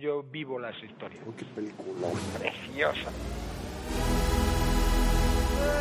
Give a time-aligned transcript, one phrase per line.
[0.00, 1.22] Yo vivo las historias.
[1.36, 2.08] qué película.
[2.38, 3.10] Preciosa.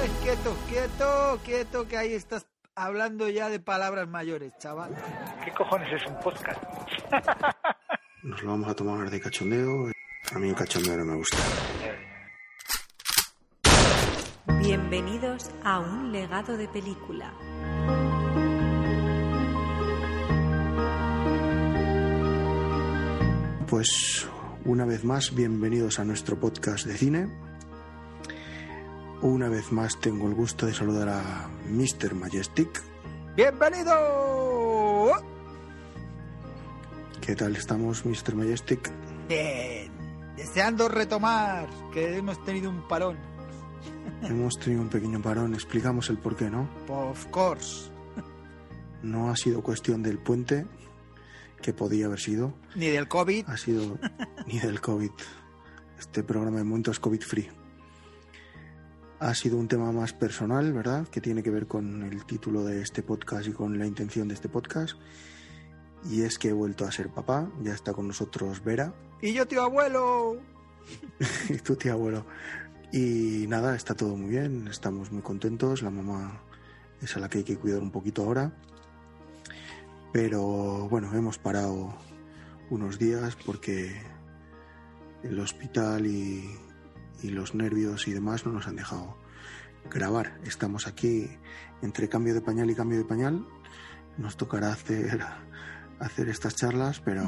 [0.02, 4.96] Ay, quieto, quieto, quieto, que ahí estás hablando ya de palabras mayores, chaval.
[5.44, 6.62] ¿Qué cojones es un podcast?
[8.24, 9.92] Nos lo vamos a tomar de cachondeo.
[10.34, 11.38] A mí el cachondeo no me gusta.
[14.60, 17.34] Bienvenidos a un legado de película.
[23.68, 24.28] Pues
[24.64, 27.28] una vez más, bienvenidos a nuestro podcast de cine.
[29.24, 32.14] Una vez más tengo el gusto de saludar a Mr.
[32.14, 32.84] Majestic.
[33.36, 35.14] ¡Bienvenido!
[37.22, 38.36] ¿Qué tal estamos, Mr.
[38.36, 38.92] Majestic?
[39.28, 39.92] Bien,
[40.38, 43.18] deseando retomar, que hemos tenido un parón.
[44.22, 46.70] Hemos tenido un pequeño parón, explicamos el por qué, ¿no?
[46.88, 47.90] Of course.
[49.02, 50.68] No ha sido cuestión del puente,
[51.62, 52.54] que podía haber sido.
[52.76, 53.46] Ni del COVID.
[53.48, 53.98] Ha sido
[54.48, 55.12] ni del COVID.
[56.00, 57.50] Este programa de momento es COVID free.
[59.20, 61.08] Ha sido un tema más personal, ¿verdad?
[61.08, 64.34] Que tiene que ver con el título de este podcast y con la intención de
[64.34, 64.96] este podcast.
[66.10, 67.50] Y es que he vuelto a ser papá.
[67.62, 68.94] Ya está con nosotros Vera.
[69.22, 70.38] Y yo, tío abuelo.
[71.50, 72.26] y tu tío abuelo.
[72.92, 74.68] Y nada, está todo muy bien.
[74.68, 75.82] Estamos muy contentos.
[75.82, 76.42] La mamá
[77.02, 78.54] es a la que hay que cuidar un poquito ahora.
[80.16, 81.94] Pero bueno, hemos parado
[82.70, 84.02] unos días porque
[85.24, 86.58] el hospital y,
[87.22, 89.18] y, los nervios y demás no nos han dejado
[89.92, 90.40] grabar.
[90.46, 91.30] Estamos aquí
[91.82, 93.46] entre cambio de pañal y cambio de pañal.
[94.18, 95.20] Nos tocará hacer,
[96.00, 97.28] hacer estas charlas, pero,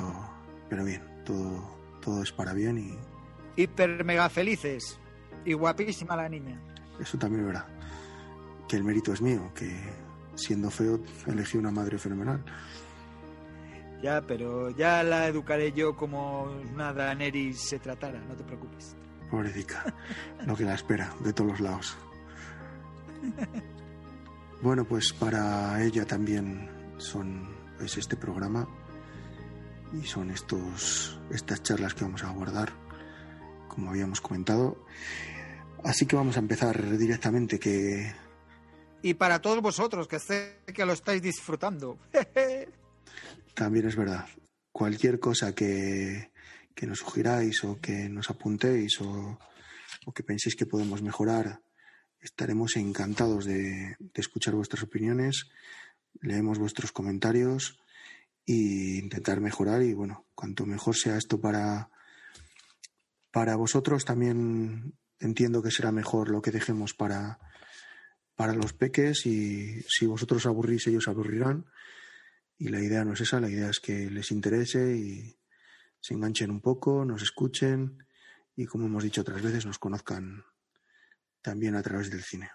[0.69, 1.69] pero bien, todo,
[2.01, 3.61] todo es para bien y...
[3.61, 4.97] Hiper mega felices
[5.43, 6.57] y guapísima la niña.
[7.01, 7.65] Eso también es verdad.
[8.69, 9.75] Que el mérito es mío, que
[10.37, 12.43] siendo feo elegí una madre fenomenal.
[14.01, 18.95] Ya, pero ya la educaré yo como nada Neris se tratara, no te preocupes.
[19.29, 19.93] Pobrecita,
[20.45, 21.97] lo que la espera de todos los lados.
[24.61, 27.47] Bueno, pues para ella también son
[27.79, 28.67] es este programa
[29.93, 32.71] y son estos estas charlas que vamos a abordar,
[33.67, 34.83] como habíamos comentado.
[35.83, 38.11] Así que vamos a empezar directamente que
[39.01, 41.97] y para todos vosotros que sé que lo estáis disfrutando.
[43.53, 44.25] También es verdad.
[44.71, 46.31] Cualquier cosa que,
[46.75, 49.39] que nos sugiráis o que nos apuntéis o,
[50.05, 51.61] o, que penséis que podemos mejorar,
[52.19, 55.49] estaremos encantados de, escuchar vuestras opiniones,
[56.21, 57.79] leemos vuestros comentarios
[58.45, 59.81] e intentar mejorar.
[59.81, 61.89] Y bueno, cuanto mejor sea esto para,
[63.31, 67.39] para vosotros, también entiendo que será mejor lo que dejemos para,
[68.37, 71.65] para los peques y si vosotros aburrís, ellos aburrirán.
[72.59, 75.35] Y la idea no es esa, la idea es que les interese y
[75.99, 78.05] se enganchen un poco, nos escuchen
[78.55, 80.45] y, como hemos dicho otras veces, nos conozcan
[81.41, 82.51] también a través del cine.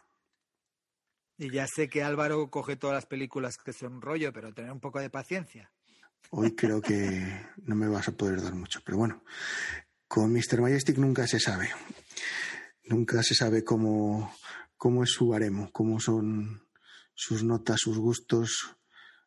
[1.36, 4.80] Y ya sé que Álvaro coge todas las películas que son rollo, pero tener un
[4.80, 5.72] poco de paciencia.
[6.30, 9.24] Hoy creo que no me vas a poder dar mucho, pero bueno,
[10.06, 10.60] con Mr.
[10.60, 11.70] Majestic nunca se sabe.
[12.84, 14.32] Nunca se sabe cómo,
[14.82, 16.66] cómo es su baremo, cómo son
[17.14, 18.76] sus notas, sus gustos,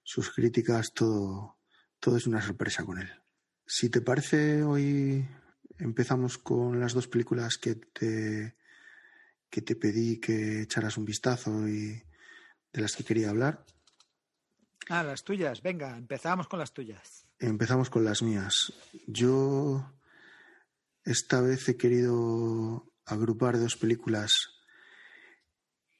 [0.04, 1.60] sus críticas, todo,
[1.98, 3.10] todo es una sorpresa con él.
[3.66, 5.26] Si te parece, hoy
[5.78, 8.58] empezamos con las dos películas que te,
[9.50, 12.04] que te pedí que echaras un vistazo y
[12.74, 13.64] de las que quería hablar.
[14.90, 17.28] Ah, las tuyas, venga, empezamos con las tuyas.
[17.40, 18.74] Empezamos con las mías.
[19.08, 19.90] Yo
[21.06, 24.55] esta vez he querido agrupar dos películas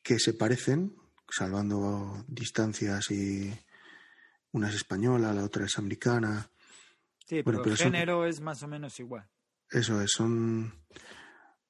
[0.06, 0.96] que se parecen,
[1.28, 3.52] salvando distancias y
[4.52, 6.48] una es española, la otra es americana.
[7.26, 9.28] Sí, pero, bueno, pero el género son, es más o menos igual.
[9.68, 10.86] Eso es, son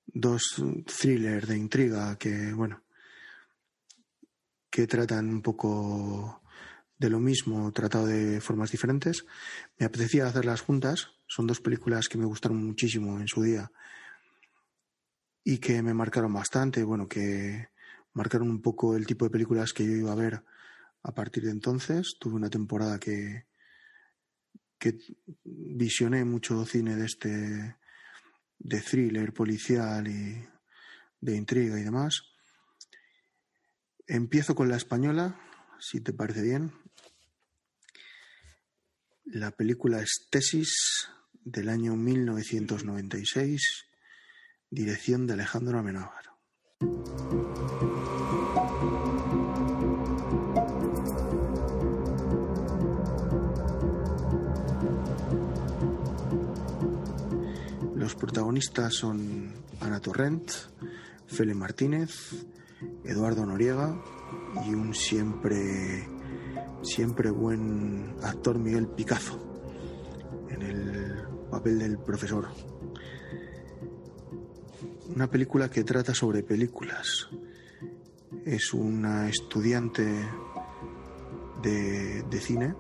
[0.06, 2.84] dos thrillers de intriga que, bueno,
[4.70, 6.44] que tratan un poco
[6.98, 9.26] de lo mismo, tratado de formas diferentes.
[9.78, 11.08] Me apetecía hacerlas juntas.
[11.26, 13.72] Son dos películas que me gustaron muchísimo en su día
[15.42, 16.84] y que me marcaron bastante.
[16.84, 17.70] Bueno, que
[18.16, 20.44] marcaron un poco el tipo de películas que yo iba a ver
[21.04, 22.18] a partir de entonces.
[22.20, 23.46] Tuve una temporada que,
[24.80, 24.98] que
[25.44, 27.76] visioné mucho cine de este
[28.58, 30.48] de thriller policial y
[31.20, 32.24] de intriga y demás.
[34.08, 35.40] Empiezo con la española,
[35.80, 36.72] si te parece bien.
[39.26, 41.10] La película es Tesis
[41.44, 43.86] del año 1996,
[44.70, 46.26] dirección de Alejandro Amenábar.
[58.06, 60.52] Los protagonistas son Ana Torrent,
[61.26, 62.36] Fele Martínez,
[63.04, 64.00] Eduardo Noriega
[64.64, 66.08] y un siempre
[66.84, 69.40] siempre buen actor Miguel Picazo
[70.50, 71.16] en el
[71.50, 72.50] papel del profesor.
[75.16, 77.28] Una película que trata sobre películas.
[78.46, 80.04] Es una estudiante
[81.64, 82.76] de, de cine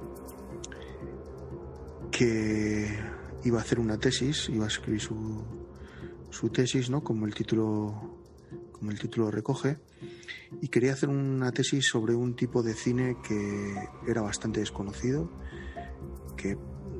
[2.12, 3.14] que
[3.45, 5.44] iba a hacer una tesis, iba a escribir su,
[6.30, 7.03] su tesis, ¿no?
[7.03, 8.21] Como el título
[8.71, 9.77] como el título recoge,
[10.62, 13.74] y quería hacer una tesis sobre un tipo de cine que
[14.06, 15.31] era bastante desconocido,
[16.36, 16.57] que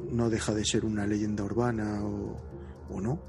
[0.09, 2.42] no deja de ser una leyenda urbana o,
[2.89, 3.21] o no,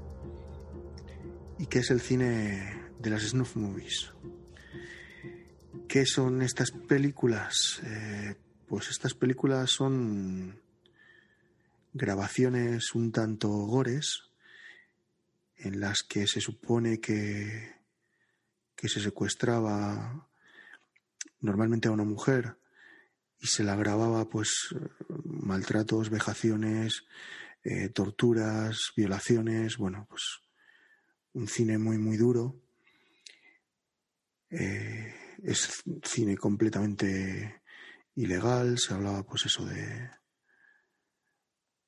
[1.59, 4.13] y que es el cine de las snuff movies.
[5.87, 7.81] ¿Qué son estas películas?
[7.83, 8.35] Eh,
[8.67, 10.59] pues estas películas son
[11.97, 14.29] grabaciones un tanto gores
[15.57, 17.75] en las que se supone que,
[18.75, 20.29] que se secuestraba
[21.41, 22.57] normalmente a una mujer
[23.39, 24.75] y se la grababa pues
[25.23, 27.05] maltratos, vejaciones,
[27.63, 30.41] eh, torturas, violaciones, bueno, pues
[31.33, 32.61] un cine muy muy duro.
[34.49, 35.13] Eh,
[35.43, 37.61] es cine completamente
[38.15, 40.09] ilegal, se hablaba pues eso de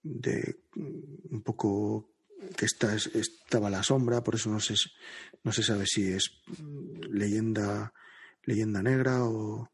[0.09, 2.09] de un poco
[2.57, 4.75] que está, estaba la sombra, por eso no se,
[5.43, 6.41] no se sabe si es
[7.09, 7.93] leyenda,
[8.43, 9.69] leyenda negra o,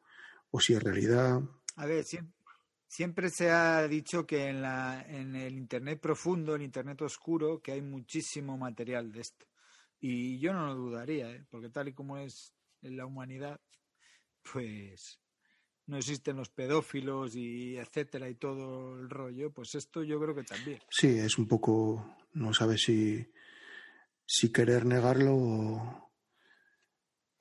[0.51, 1.41] o si es realidad.
[1.77, 2.03] A ver,
[2.87, 7.71] siempre, se ha dicho que en, la, en el Internet profundo, el Internet oscuro, que
[7.71, 9.45] hay muchísimo material de esto.
[9.99, 11.45] Y yo no lo dudaría, ¿eh?
[11.49, 13.59] porque tal y como es la humanidad,
[14.51, 15.19] pues
[15.87, 20.43] no existen los pedófilos y etcétera y todo el rollo, pues esto yo creo que
[20.43, 20.79] también.
[20.89, 23.25] Sí, es un poco, no sabes si,
[24.25, 25.35] si querer negarlo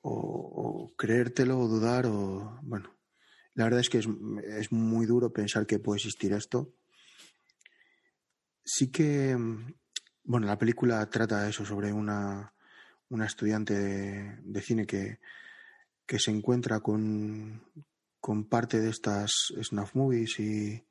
[0.01, 2.95] o, creértelo o dudar o, bueno,
[3.55, 4.07] la verdad es que es,
[4.43, 6.73] es muy duro pensar que puede existir esto.
[8.63, 9.35] Sí que,
[10.23, 12.53] bueno, la película trata eso sobre una,
[13.09, 15.19] una estudiante de, de cine que,
[16.05, 17.63] que se encuentra con,
[18.25, 20.83] con parte de estas snuff movies y,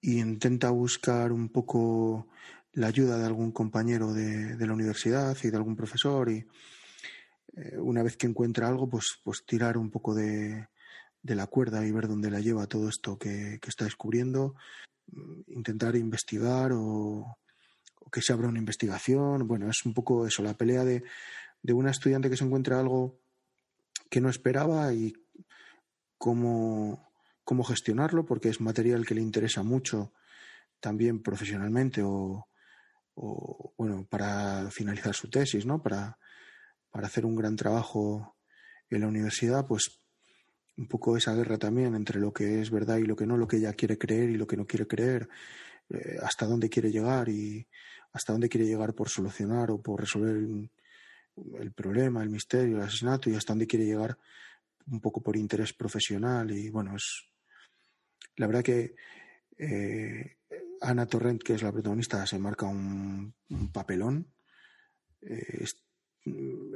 [0.00, 2.26] y intenta buscar un poco
[2.72, 6.46] la ayuda de algún compañero de, de la universidad y de algún profesor y
[7.54, 10.68] eh, una vez que encuentra algo pues, pues tirar un poco de,
[11.22, 14.54] de la cuerda y ver dónde la lleva todo esto que, que está descubriendo,
[15.48, 17.26] intentar investigar o,
[18.00, 19.46] o, que se abra una investigación.
[19.46, 21.04] Bueno, es un poco eso, la pelea de,
[21.62, 23.20] de una estudiante que se encuentra algo
[24.08, 25.12] que no esperaba y
[26.22, 27.10] cómo,
[27.42, 30.12] cómo gestionarlo, porque es material que le interesa mucho
[30.78, 32.46] también profesionalmente o,
[33.16, 35.82] o bueno, para finalizar su tesis, ¿no?
[35.82, 36.16] Para,
[36.92, 38.36] para hacer un gran trabajo
[38.88, 39.98] en la universidad, pues
[40.76, 43.48] un poco esa guerra también entre lo que es verdad y lo que no, lo
[43.48, 45.28] que ella quiere creer y lo que no quiere creer,
[45.90, 47.66] eh, hasta dónde quiere llegar y
[48.12, 50.70] hasta dónde quiere llegar por solucionar o por resolver el,
[51.58, 54.16] el problema, el misterio, el asesinato y hasta dónde quiere llegar
[54.86, 57.32] un poco por interés profesional y bueno, es
[58.36, 58.94] la verdad que
[59.58, 60.38] eh,
[60.80, 63.34] Ana Torrent, que es la protagonista, se marca un,
[63.72, 64.32] papelón.
[65.20, 65.76] Eh, es,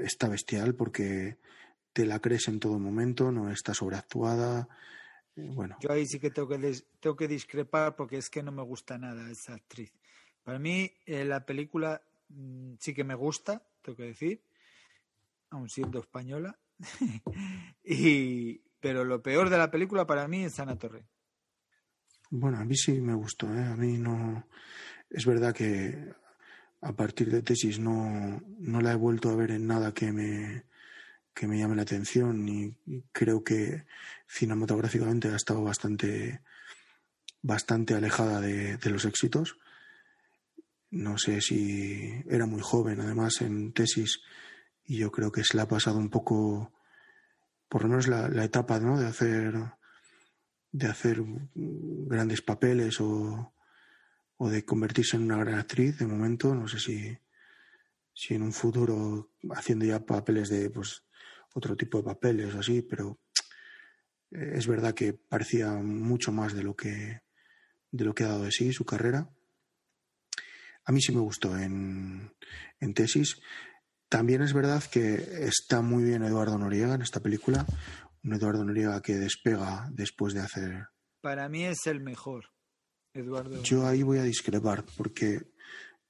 [0.02, 1.38] está bestial porque
[1.92, 4.68] te la crees en todo momento, no está sobreactuada.
[5.34, 5.76] Eh, bueno.
[5.80, 8.98] Yo ahí sí que tengo que, tengo que discrepar porque es que no me gusta
[8.98, 9.92] nada esa actriz.
[10.44, 14.42] Para mí, la película mmm, sí que me gusta, tengo que decir,
[15.50, 16.56] aun siendo española,
[17.84, 21.06] y, pero lo peor de la película para mí es Ana Torre.
[22.30, 23.64] Bueno, a mí sí me gustó, ¿eh?
[23.64, 24.46] A mí no.
[25.08, 26.12] Es verdad que
[26.80, 30.64] a partir de tesis no, no la he vuelto a ver en nada que me,
[31.32, 32.76] que me llame la atención y
[33.12, 33.84] creo que
[34.26, 36.40] cinematográficamente ha estado bastante,
[37.42, 39.58] bastante alejada de, de los éxitos.
[40.90, 44.20] No sé si era muy joven, además en tesis
[44.86, 46.72] y yo creo que se le ha pasado un poco,
[47.68, 48.98] por lo menos la, etapa ¿no?
[48.98, 49.54] de hacer
[50.72, 51.22] de hacer
[51.54, 53.54] grandes papeles o,
[54.36, 56.54] o de convertirse en una gran actriz de momento.
[56.54, 57.18] No sé si,
[58.12, 61.04] si en un futuro haciendo ya papeles de pues
[61.54, 63.18] otro tipo de papeles o así, pero
[64.30, 67.22] eh, es verdad que parecía mucho más de lo que
[67.90, 69.30] de lo que ha dado de sí su carrera.
[70.84, 72.32] A mí sí me gustó en,
[72.78, 73.40] en tesis.
[74.08, 77.66] También es verdad que está muy bien Eduardo Noriega en esta película,
[78.22, 80.88] un Eduardo Noriega que despega después de hacer.
[81.20, 82.46] Para mí es el mejor,
[83.12, 83.62] Eduardo.
[83.62, 85.50] Yo ahí voy a discrepar porque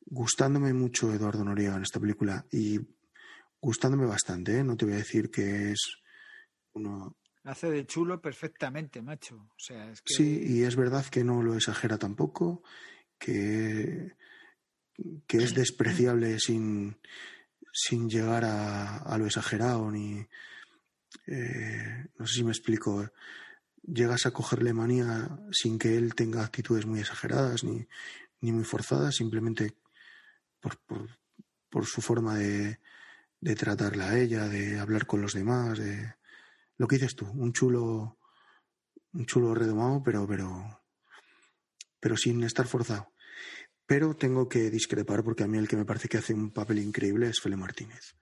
[0.05, 2.79] gustándome mucho Eduardo Noriega en esta película y
[3.61, 4.65] gustándome bastante, ¿eh?
[4.65, 5.97] no te voy a decir que es
[6.75, 7.17] uno.
[7.45, 9.37] Hace de chulo perfectamente, macho.
[9.37, 10.15] O sea, es que...
[10.15, 12.63] Sí, y es verdad que no lo exagera tampoco,
[13.19, 14.17] que,
[15.27, 16.99] que es despreciable sin,
[17.79, 20.27] sin llegar a, a lo exagerado ni...
[21.27, 23.11] Eh, no sé si me explico.
[23.83, 27.87] Llegas a cogerle manía sin que él tenga actitudes muy exageradas ni,
[28.41, 29.77] ni muy forzadas, simplemente
[30.59, 31.07] por, por,
[31.69, 32.81] por su forma de,
[33.41, 36.15] de tratarla a ella, de hablar con los demás, de
[36.79, 38.19] lo que dices tú, un chulo,
[39.13, 40.83] un chulo redomado, pero, pero,
[42.01, 43.13] pero sin estar forzado.
[43.87, 46.81] Pero tengo que discrepar porque a mí el que me parece que hace un papel
[46.81, 48.17] increíble es Fele Martínez.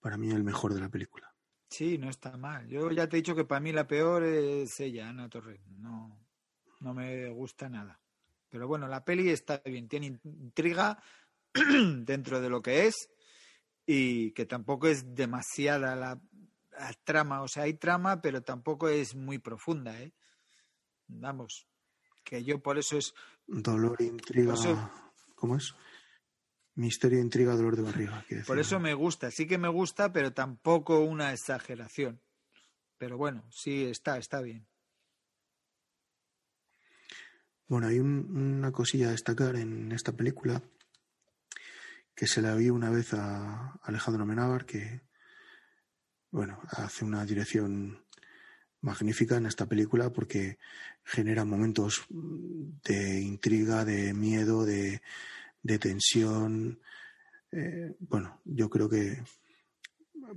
[0.00, 1.34] Para mí el mejor de la película.
[1.68, 2.68] Sí, no está mal.
[2.68, 5.60] Yo ya te he dicho que para mí la peor es ella, Ana Torres.
[5.66, 6.24] No,
[6.80, 8.00] no me gusta nada.
[8.48, 11.02] Pero bueno, la peli está bien, tiene intriga
[11.54, 13.08] dentro de lo que es
[13.86, 16.20] y que tampoco es demasiada la,
[16.70, 17.42] la trama.
[17.42, 20.12] O sea, hay trama, pero tampoco es muy profunda, ¿eh?
[21.08, 21.66] Vamos,
[22.22, 23.14] que yo por eso es...
[23.46, 24.54] Dolor, intriga.
[24.54, 24.90] Eso-
[25.34, 25.74] ¿Cómo es?
[26.74, 28.24] Misterio, intriga, dolor de barriga.
[28.46, 32.22] Por eso me gusta, sí que me gusta, pero tampoco una exageración.
[32.96, 34.66] Pero bueno, sí está, está bien.
[37.66, 40.62] Bueno, hay un- una cosilla a destacar en esta película
[42.14, 45.02] que se la vi una vez a Alejandro Menábar, que,
[46.30, 48.04] bueno, hace una dirección
[48.82, 50.58] magnífica en esta película porque
[51.04, 55.00] genera momentos de intriga, de miedo, de,
[55.78, 56.80] tensión.
[57.50, 59.22] Eh, bueno, yo creo que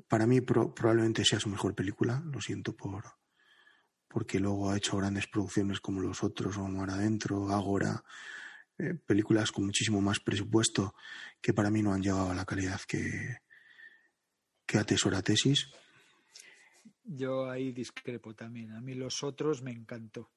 [0.08, 3.04] para mí pro- probablemente sea su mejor película, lo siento por,
[4.08, 8.04] porque luego ha hecho grandes producciones como Los Otros o Mar Adentro, Ágora,
[8.78, 10.96] eh, películas con muchísimo más presupuesto
[11.42, 13.38] que para mí no han llegado a la calidad que,
[14.66, 15.68] que atesora Tesis.
[17.06, 18.72] Yo ahí discrepo también.
[18.72, 20.32] A mí los otros me encantó.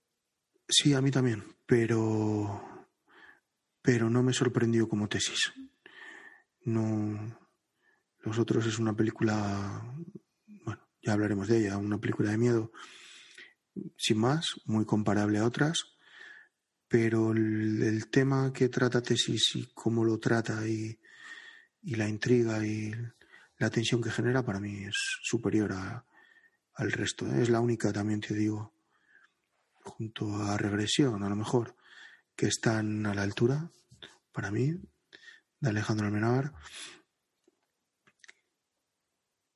[0.68, 2.87] Sí, a mí también, pero,
[3.80, 5.52] pero no me sorprendió como Tesis.
[6.64, 7.38] No,
[8.20, 9.82] Los Otros es una película,
[10.64, 12.72] bueno, ya hablaremos de ella, una película de miedo
[13.96, 15.78] sin más, muy comparable a otras,
[16.88, 20.98] pero el, el tema que trata Tesis y cómo lo trata y,
[21.82, 22.92] y la intriga y
[23.58, 26.04] la tensión que genera para mí es superior a-
[26.78, 27.26] al resto.
[27.26, 27.42] ¿eh?
[27.42, 28.73] Es la única, también te digo,
[29.82, 31.76] junto a Regresión, a lo mejor,
[32.35, 33.70] que están a la altura,
[34.32, 34.75] para mí,
[35.61, 36.52] de Alejandro Almenábar.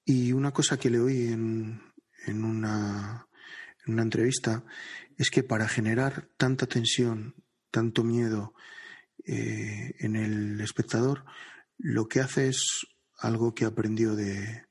[0.04, 1.80] Y una cosa que le oí en,
[2.26, 3.28] en, una,
[3.86, 4.64] una entrevista
[5.16, 7.36] es que para generar tanta tensión,
[7.70, 8.52] tanto miedo
[9.24, 11.24] eh, en el espectador,
[11.78, 12.84] lo que hace es
[13.18, 14.64] algo que aprendió de,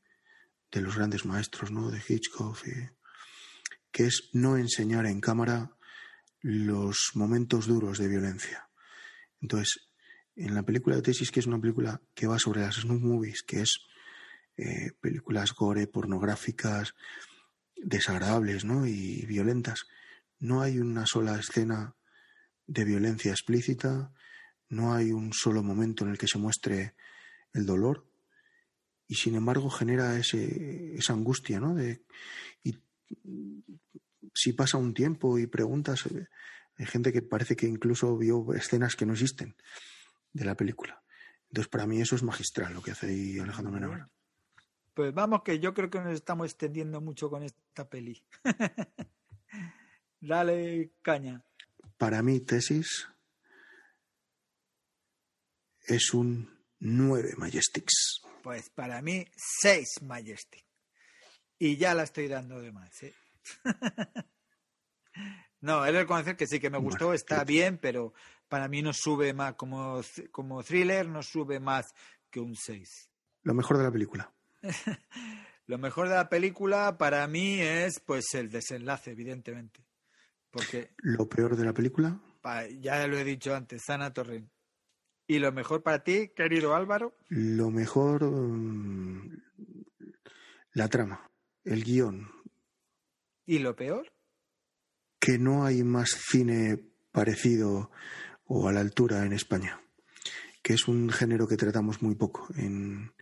[0.71, 1.89] de los grandes maestros, ¿no?
[1.91, 2.89] De Hitchcock, y-
[3.91, 5.75] que es no enseñar en cámara
[6.41, 8.69] los momentos duros de violencia.
[9.41, 9.89] Entonces,
[10.35, 13.43] en la película de Tesis, que es una película que va sobre las snuff movies,
[13.43, 13.79] que es
[14.57, 16.93] eh, películas gore, pornográficas,
[17.75, 18.85] desagradables ¿no?
[18.85, 19.85] y violentas,
[20.39, 21.95] no hay una sola escena
[22.67, 24.13] de violencia explícita,
[24.69, 26.95] no hay un solo momento en el que se muestre
[27.53, 28.07] el dolor
[29.11, 31.75] y sin embargo genera ese, esa angustia, ¿no?
[31.75, 32.05] De,
[32.63, 32.77] y
[34.33, 36.29] si pasa un tiempo y preguntas, eh,
[36.77, 39.57] hay gente que parece que incluso vio escenas que no existen
[40.31, 41.03] de la película.
[41.49, 44.07] Entonces, para mí eso es magistral lo que hace ahí Alejandro Menabar.
[44.93, 48.23] Pues vamos, que yo creo que nos estamos extendiendo mucho con esta peli.
[50.21, 51.43] Dale caña.
[51.97, 53.09] Para mí, Tesis
[55.85, 56.49] es un
[56.79, 58.21] 9 Majestics.
[58.41, 60.65] Pues para mí, seis Majestic.
[61.59, 63.13] Y ya la estoy dando de más, ¿eh?
[65.61, 68.13] no, he de reconocer que sí que me gustó, Bueno, está creo- bien, pero
[68.47, 71.85] para mí no sube más, como, como thriller, no sube más
[72.29, 73.09] que un 6.
[73.43, 74.33] Lo mejor de la película.
[75.67, 79.85] Lo mejor de la película para mí es pues el desenlace, evidentemente.
[80.49, 82.19] Porque Lo peor de la película,
[82.79, 84.51] ya lo he dicho antes, Sana Torrent.
[85.31, 89.41] Y lo mejor para ti, querido Álvaro, lo mejor, mm,
[90.73, 91.31] la trama,
[91.63, 92.29] el guion,
[93.45, 94.11] y lo peor,
[95.21, 96.83] que no hay más cine
[97.13, 97.91] parecido
[98.43, 99.79] o a la altura en España,
[100.61, 103.13] que es un género que tratamos muy poco en,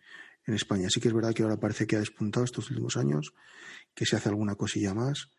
[0.48, 0.88] en España.
[0.90, 3.36] Sí que es verdad que ahora parece que ha despuntado estos últimos años,
[3.94, 5.30] que se hace alguna cosilla más,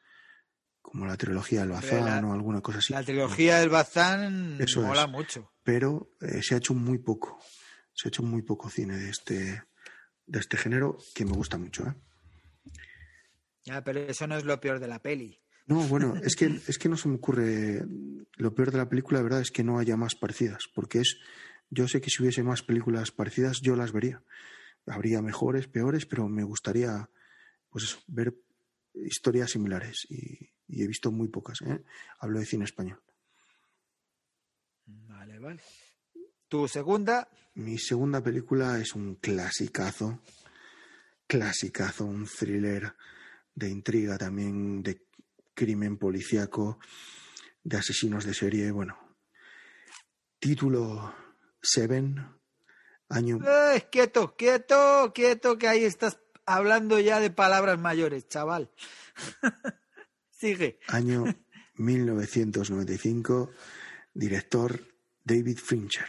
[0.91, 2.93] como la trilogía del Bazán la- o alguna cosa así.
[2.93, 5.09] la trilogía del Bazán Eso mola es.
[5.11, 5.53] mucho.
[5.63, 7.39] Pero eh, se ha hecho muy poco,
[7.93, 9.63] se ha hecho muy poco cine de este,
[10.27, 11.87] de este género que me gusta mucho.
[11.87, 11.95] ¿eh?
[13.65, 15.39] Ya, pero eso no es lo peor de la peli.
[15.67, 17.85] No, bueno, es que, es que no se me ocurre.
[18.37, 20.65] Lo peor de la película, de verdad, es que no haya más parecidas.
[20.75, 21.19] Porque es.
[21.73, 24.25] Yo sé que si hubiese más películas parecidas, yo las vería.
[24.87, 27.09] Habría mejores, peores, pero me gustaría,
[27.69, 28.35] pues eso, ver
[28.95, 30.05] historias similares.
[30.09, 31.83] Y, y he visto muy pocas, ¿eh?
[32.19, 33.01] Hablo de cine español.
[34.87, 35.61] Vale, vale.
[36.49, 40.21] Tu segunda, Mi segunda película es un clasicazo.
[41.27, 42.95] Clasicazo, un thriller
[43.55, 45.07] de intriga también, de
[45.55, 46.79] crimen policíaco,
[47.63, 48.71] de asesinos de serie.
[48.71, 48.99] Bueno,
[50.39, 51.15] título
[51.63, 52.27] Seven,
[53.09, 58.71] año ¡Eh, quieto, quieto, quieto, que ahí estás hablando ya de palabras mayores, chaval.
[60.89, 61.25] Año
[61.77, 63.51] 1995,
[64.15, 64.81] director
[65.23, 66.07] David Fincher.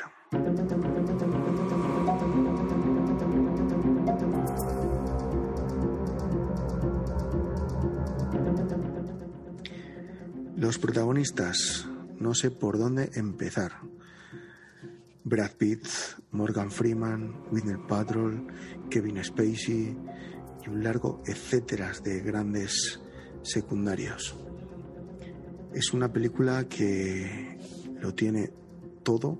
[10.56, 13.74] Los protagonistas, no sé por dónde empezar.
[15.26, 15.86] Brad Pitt,
[16.32, 18.48] Morgan Freeman, Whitney Patrol,
[18.90, 19.98] Kevin Spacey
[20.66, 23.02] y un largo etcétera de grandes
[23.44, 24.36] secundarios.
[25.74, 27.58] Es una película que
[28.00, 28.52] lo tiene
[29.04, 29.40] todo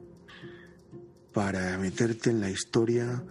[1.34, 3.24] para meterte en la historia,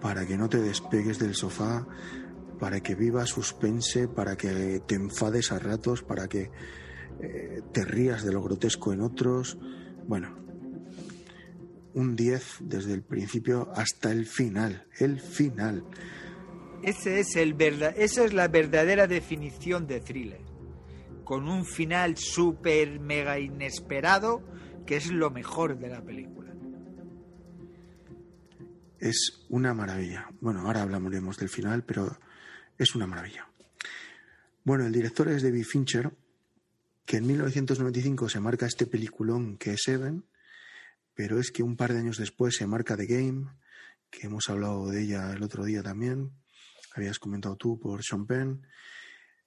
[0.00, 1.86] para que no te despegues del sofá,
[2.58, 6.50] para que vivas suspense, para que te enfades a ratos, para que
[7.20, 9.58] eh, te rías de lo grotesco en otros.
[10.06, 10.36] Bueno,
[11.94, 15.84] un 10 desde el principio hasta el final, el final.
[16.82, 20.40] Es esa es la verdadera definición de thriller.
[21.24, 24.42] Con un final súper mega inesperado,
[24.86, 26.54] que es lo mejor de la película.
[28.98, 30.28] Es una maravilla.
[30.40, 32.18] Bueno, ahora hablaremos del final, pero
[32.78, 33.48] es una maravilla.
[34.64, 36.12] Bueno, el director es David Fincher,
[37.04, 40.24] que en 1995 se marca este peliculón que es Seven,
[41.14, 43.46] pero es que un par de años después se marca The Game,
[44.10, 46.32] que hemos hablado de ella el otro día también,
[46.98, 48.66] habías comentado tú por Sean Penn.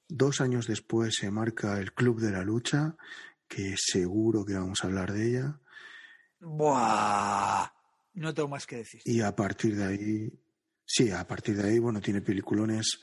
[0.08, 2.96] Dos años después se marca El Club de la Lucha,
[3.48, 5.60] que seguro que vamos a hablar de ella.
[6.40, 7.70] ¡Buah!
[8.14, 9.02] No tengo más que decir.
[9.06, 10.34] Y a partir de ahí,
[10.86, 13.00] sí, a partir de ahí, bueno, tiene peliculones,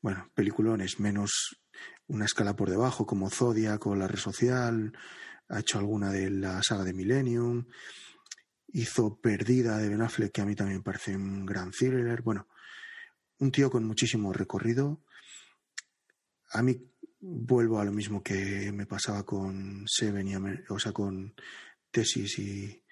[0.00, 1.60] bueno, peliculones menos
[2.06, 4.96] una escala por debajo, como Zodiac o La Red Social,
[5.48, 7.66] ha hecho alguna de la saga de Millennium,
[8.68, 12.48] hizo Perdida de Ben Affleck, que a mí también me parece un gran thriller, bueno,
[13.40, 15.02] un tío con muchísimo recorrido.
[16.52, 20.92] A mí vuelvo a lo mismo que me pasaba con Seven y Amen- o sea,
[20.92, 21.34] con
[21.90, 22.82] Tesis y,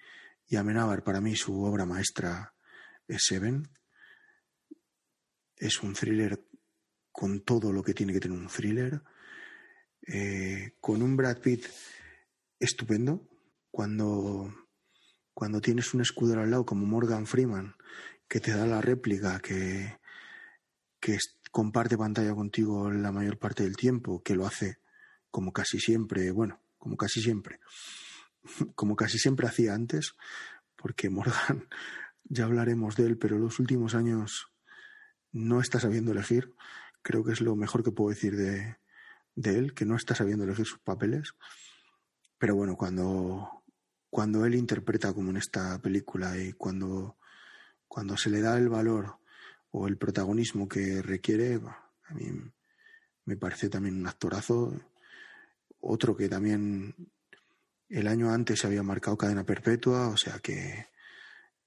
[0.47, 1.03] y Amenábar.
[1.03, 2.53] Para mí su obra maestra
[3.07, 3.67] es Seven.
[5.55, 6.43] Es un thriller
[7.11, 9.01] con todo lo que tiene que tener un thriller.
[10.09, 11.65] eh, con un Brad Pitt
[12.59, 13.27] estupendo.
[13.71, 14.53] Cuando,
[15.33, 17.75] cuando tienes un escudero al lado como Morgan Freeman,
[18.27, 19.96] que te da la réplica, que,
[20.99, 21.17] que
[21.51, 24.79] comparte pantalla contigo la mayor parte del tiempo, que lo hace
[25.31, 27.59] como casi siempre, bueno, como casi siempre,
[28.75, 30.15] como casi siempre hacía antes,
[30.75, 31.67] porque Morgan,
[32.23, 34.47] ya hablaremos de él, pero los últimos años
[35.31, 36.53] no está sabiendo elegir.
[37.01, 38.77] Creo que es lo mejor que puedo decir de,
[39.35, 41.33] de él, que no está sabiendo elegir sus papeles.
[42.37, 43.63] Pero bueno, cuando,
[44.09, 47.17] cuando él interpreta como en esta película y cuando,
[47.87, 49.19] cuando se le da el valor
[49.71, 52.31] o el protagonismo que requiere, a mí
[53.25, 54.73] me parece también un actorazo.
[55.79, 56.95] Otro que también
[57.89, 60.87] el año antes había marcado cadena perpetua, o sea que,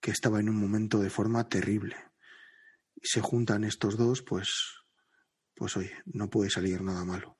[0.00, 1.96] que estaba en un momento de forma terrible.
[2.96, 4.48] Y se juntan estos dos, pues,
[5.54, 7.38] pues oye, no puede salir nada malo.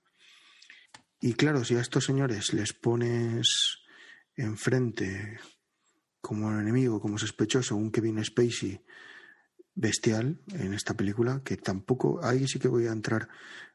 [1.20, 3.82] Y claro, si a estos señores les pones
[4.36, 5.38] enfrente
[6.20, 8.82] como enemigo, como sospechoso, un Kevin Spacey
[9.74, 13.28] bestial en esta película, que tampoco, ahí sí que voy a entrar.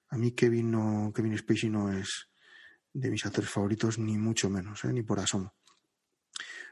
[0.10, 2.30] A mí Kevin no, Kevin Spacey no es,
[2.94, 4.94] de mis actores favoritos, ni mucho menos, ¿eh?
[4.94, 5.54] ni por asomo.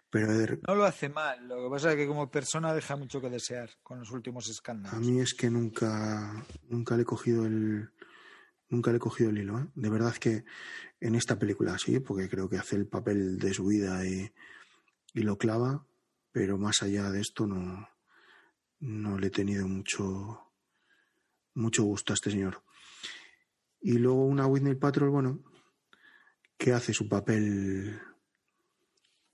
[0.09, 0.27] Pero
[0.67, 3.71] No lo hace mal, lo que pasa es que como persona deja mucho que desear
[3.81, 4.99] con los últimos a escándalos.
[4.99, 7.89] mí es que nunca, nunca le he cogido el,
[8.69, 9.59] nunca le he cogido el hilo.
[9.59, 9.67] ¿eh?
[9.73, 10.45] De verdad que
[10.99, 14.31] en esta película sí, porque creo que hace el papel de su vida y,
[15.15, 15.83] y lo clava,
[16.31, 17.89] pero más allá de esto no,
[18.83, 20.51] no le he tenido mucho,
[21.53, 22.61] mucho gusto a este señor.
[23.81, 25.39] Y luego una Whitney Patrol, bueno,
[26.57, 27.99] que hace su papel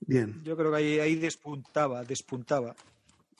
[0.00, 0.42] bien.
[0.44, 2.76] Yo creo que ahí, ahí despuntaba, despuntaba.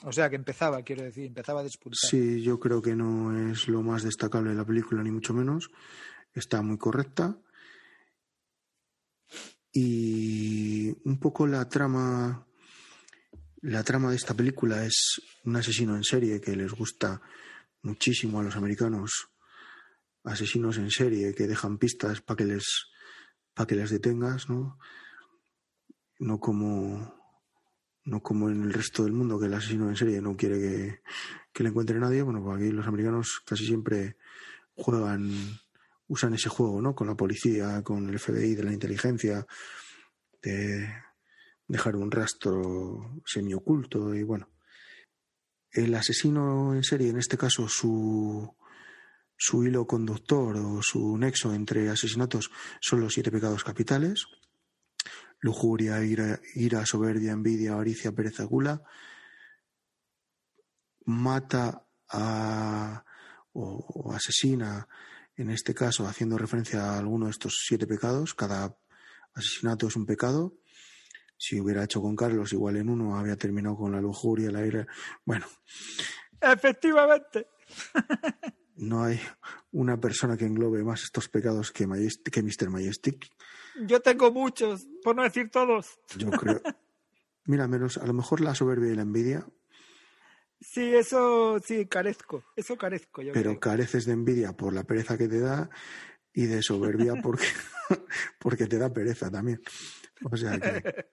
[0.03, 1.97] O sea, que empezaba, quiero decir, empezaba a despuntar.
[1.97, 5.69] Sí, yo creo que no es lo más destacable de la película, ni mucho menos.
[6.33, 7.37] Está muy correcta.
[9.71, 12.45] Y un poco la trama.
[13.61, 17.21] La trama de esta película es un asesino en serie que les gusta
[17.83, 19.29] muchísimo a los americanos.
[20.23, 22.87] Asesinos en serie que dejan pistas para que les
[23.53, 24.79] para que les detengas, ¿no?
[26.17, 27.13] No como
[28.03, 31.01] no como en el resto del mundo que el asesino en serie no quiere que,
[31.53, 32.23] que le encuentre nadie.
[32.23, 34.17] Bueno, pues aquí los americanos casi siempre
[34.73, 35.31] juegan,
[36.07, 36.95] usan ese juego, ¿no?
[36.95, 39.45] Con la policía, con el FBI de la inteligencia,
[40.41, 40.89] de
[41.71, 44.49] dejar un rastro semioculto y bueno.
[45.71, 48.53] El asesino en serie, en este caso, su,
[49.37, 54.25] su hilo conductor o su nexo entre asesinatos son los siete pecados capitales
[55.41, 58.83] lujuria, ira, ira, soberbia, envidia, avaricia, pereza, gula,
[61.05, 63.03] mata a,
[63.53, 64.87] o, o asesina,
[65.35, 68.77] en este caso haciendo referencia a alguno de estos siete pecados, cada
[69.33, 70.53] asesinato es un pecado.
[71.41, 74.85] Si hubiera hecho con Carlos, igual en uno había terminado con la lujuria, la ira.
[75.25, 75.47] Bueno,
[76.39, 77.47] Efectivamente.
[78.75, 79.19] no hay
[79.71, 82.69] una persona que englobe más estos pecados que, Mr.
[82.69, 83.27] Majestic.
[83.87, 85.99] Yo tengo muchos, por no decir todos.
[86.15, 86.61] Yo creo.
[87.45, 89.47] Mira, menos, a lo mejor la soberbia y la envidia,
[90.59, 92.43] Sí, eso sí, carezco.
[92.55, 93.59] Eso carezco, yo pero creo.
[93.59, 95.71] careces de envidia por la pereza que te da
[96.33, 97.47] y de soberbia porque,
[98.39, 99.59] porque te da pereza también.
[100.23, 101.05] O sea que.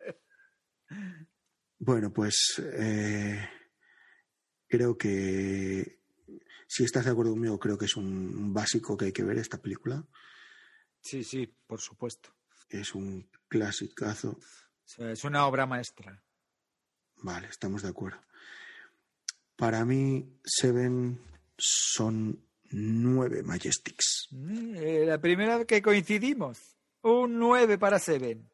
[1.78, 3.48] Bueno, pues eh,
[4.66, 6.00] creo que
[6.66, 9.62] si estás de acuerdo conmigo, creo que es un básico que hay que ver esta
[9.62, 10.04] película.
[11.00, 12.34] Sí, sí, por supuesto.
[12.68, 14.38] Es un clasicazo.
[14.98, 16.22] Es una obra maestra.
[17.22, 18.20] Vale, estamos de acuerdo.
[19.56, 21.20] Para mí, Seven
[21.56, 24.28] son nueve Majestics.
[24.32, 26.76] Eh, La primera vez que coincidimos.
[27.02, 28.50] Un 9 para Seven.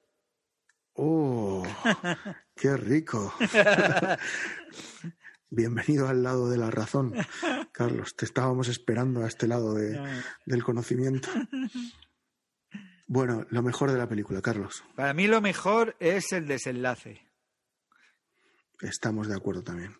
[0.94, 1.64] ¡Oh!
[2.54, 3.34] ¡Qué rico!
[5.50, 7.14] Bienvenido al lado de la razón,
[7.72, 8.16] Carlos.
[8.16, 10.00] Te estábamos esperando a este lado de-
[10.46, 11.28] del conocimiento.
[13.06, 14.82] Bueno, lo mejor de la película, Carlos.
[14.96, 17.20] Para mí lo mejor es el desenlace.
[18.80, 19.96] Estamos de acuerdo también.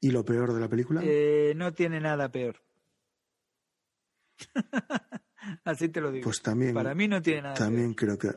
[0.00, 1.00] ¿Y lo peor de la película?
[1.04, 2.60] Eh, no tiene nada peor.
[5.64, 6.24] Así te lo digo.
[6.24, 8.30] Pues también, Para mí no tiene nada también creo que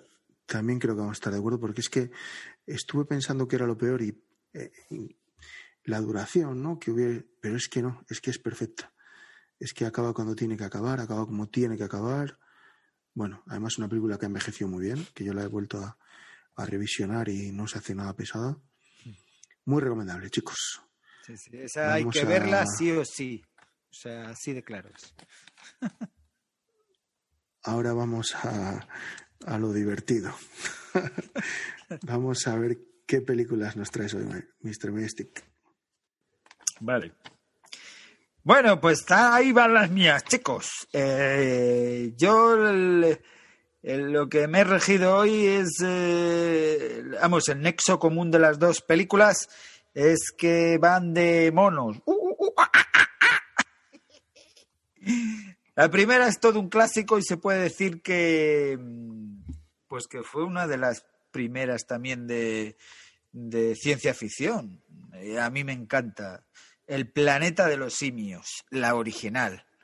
[0.46, 2.12] también creo que vamos a estar de acuerdo porque es que
[2.66, 5.18] estuve pensando que era lo peor y, eh, y
[5.86, 6.80] la duración, ¿no?
[6.80, 8.94] Que hubiera, pero es que no, es que es perfecta.
[9.60, 12.38] Es que acaba cuando tiene que acabar, acaba como tiene que acabar.
[13.14, 15.98] Bueno, además una película que envejeció muy bien, que yo la he vuelto a,
[16.56, 18.58] a revisionar y no se hace nada pesada.
[19.66, 20.82] Muy recomendable, chicos.
[20.82, 21.38] peor.
[21.38, 23.42] Sí, sí, Esa hay que a- verla sí o sí.
[23.90, 25.14] O sea, así de claros.
[27.64, 28.86] Ahora vamos a,
[29.46, 30.34] a lo divertido.
[32.04, 34.26] vamos a ver qué películas nos traes hoy,
[34.62, 34.92] Mr.
[34.92, 35.44] Majestic.
[36.80, 37.14] Vale.
[38.44, 40.88] Bueno, pues ahí van las mías, chicos.
[40.92, 48.40] Eh, yo lo que me he regido hoy es, eh, vamos, el nexo común de
[48.40, 49.48] las dos películas
[49.94, 52.02] es que van de monos.
[52.06, 53.08] Uh, uh, uh, ah, ah, ah.
[55.76, 58.78] La primera es todo un clásico y se puede decir que,
[59.94, 62.76] pues que fue una de las primeras también de,
[63.76, 64.82] ciencia ficción.
[65.14, 66.44] Eh, A mí me encanta.
[66.88, 69.68] El planeta de los simios, la original.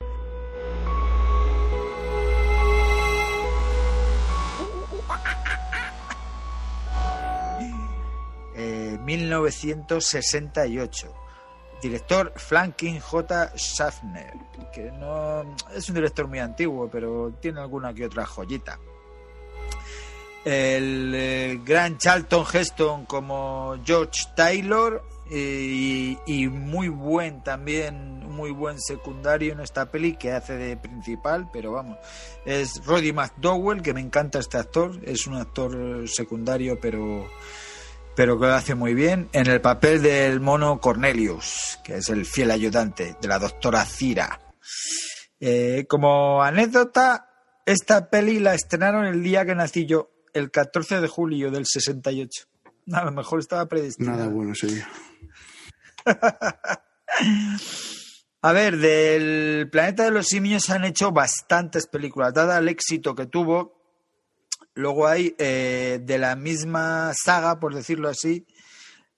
[8.56, 11.14] Eh, 1968.
[11.80, 13.52] Director Franklin J.
[13.56, 14.34] Schaffner,
[14.74, 18.78] que no es un director muy antiguo, pero tiene alguna que otra joyita.
[20.44, 29.52] El gran Charlton Heston como George Taylor eh, y, muy buen también, muy buen secundario
[29.52, 31.98] en esta peli que hace de principal, pero vamos,
[32.44, 37.28] es Roddy McDowell, que me encanta este actor, es un actor secundario, pero
[38.16, 42.26] pero que lo hace muy bien, en el papel del mono Cornelius, que es el
[42.26, 44.40] fiel ayudante de la doctora Cira.
[45.38, 47.28] Eh, como anécdota,
[47.64, 52.46] esta peli la estrenaron el día que nací yo, el 14 de julio del 68.
[52.92, 54.18] A lo mejor estaba predestinado.
[54.18, 54.88] Nada bueno ese día.
[58.42, 63.14] A ver, del planeta de los simios se han hecho bastantes películas, dada el éxito
[63.14, 63.78] que tuvo.
[64.74, 68.46] Luego hay eh, de la misma saga, por decirlo así,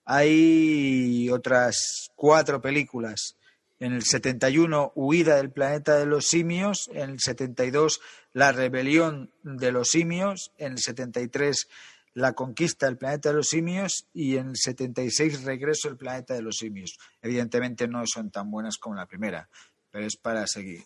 [0.05, 3.37] hay otras cuatro películas.
[3.82, 6.88] En el 71, Huida del planeta de los simios.
[6.92, 8.00] En el 72,
[8.32, 10.52] La rebelión de los simios.
[10.56, 11.68] En el 73,
[12.14, 14.06] La conquista del planeta de los simios.
[14.14, 16.96] Y en el 76, Regreso al planeta de los simios.
[17.20, 19.48] Evidentemente no son tan buenas como la primera,
[19.90, 20.84] pero es para seguir.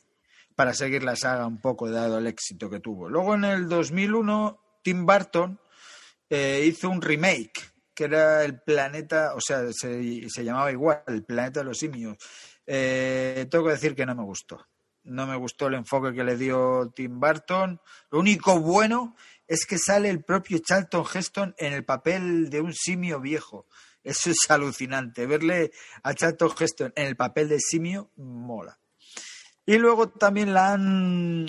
[0.54, 3.10] Para seguir la saga un poco, dado el éxito que tuvo.
[3.10, 5.60] Luego en el 2001, Tim Burton
[6.30, 11.24] eh, hizo un remake que era el planeta, o sea, se, se llamaba igual, el
[11.24, 12.16] planeta de los simios.
[12.66, 14.66] Eh, tengo que decir que no me gustó.
[15.04, 17.80] No me gustó el enfoque que le dio Tim Burton.
[18.10, 22.74] Lo único bueno es que sale el propio Charlton Heston en el papel de un
[22.74, 23.66] simio viejo.
[24.02, 25.26] Eso es alucinante.
[25.26, 25.70] Verle
[26.02, 28.78] a Charlton Heston en el papel de simio mola.
[29.64, 31.46] Y luego también la han,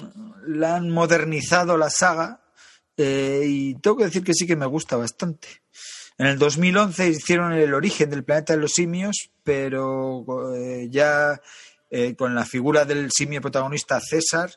[0.47, 2.43] la han modernizado la saga.
[2.97, 5.47] eh, y tengo que decir que sí que me gusta bastante.
[6.17, 10.25] En el 2011 hicieron el origen del planeta de los simios, pero
[10.56, 11.39] eh, ya
[11.89, 14.51] eh, con la figura del simio protagonista César.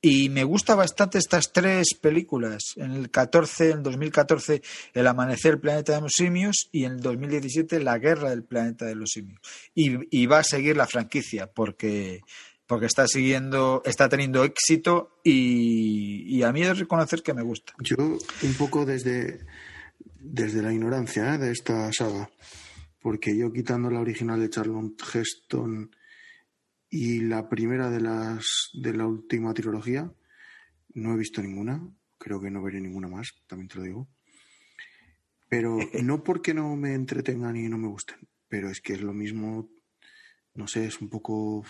[0.00, 2.74] Y me gusta bastante estas tres películas.
[2.76, 7.00] En el 14, en 2014, El amanecer del planeta de los simios y en el
[7.00, 9.40] 2017 La guerra del planeta de los simios.
[9.74, 12.22] Y, va a seguir la franquicia porque
[12.66, 17.74] porque está siguiendo, está teniendo éxito y, y a mí de reconocer que me gusta.
[17.78, 19.44] Yo un poco desde,
[20.24, 21.38] desde la ignorancia ¿eh?
[21.38, 22.30] de esta saga,
[23.00, 25.94] porque yo quitando la original de Charlton Heston
[26.88, 30.10] y la primera de las de la última trilogía,
[30.94, 31.86] no he visto ninguna,
[32.18, 34.08] creo que no veré ninguna más, también te lo digo.
[35.48, 38.16] Pero no porque no me entretengan y no me gusten,
[38.48, 39.68] pero es que es lo mismo,
[40.54, 41.64] no sé, es un poco...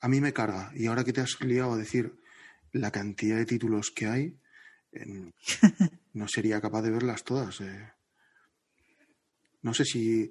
[0.00, 0.72] A mí me carga.
[0.74, 2.16] Y ahora que te has liado a decir
[2.72, 4.36] la cantidad de títulos que hay,
[6.14, 7.60] no sería capaz de verlas todas.
[7.60, 7.92] eh.
[9.62, 10.30] No sé si